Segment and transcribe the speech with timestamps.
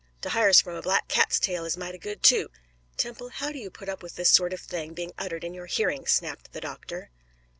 [0.21, 2.49] De hy'ars from a black cat's tail is mighty good, too"
[2.97, 5.67] "Temple, how do you put up with this sort of thing being uttered in your
[5.67, 7.11] hearing?" snapped the doctor.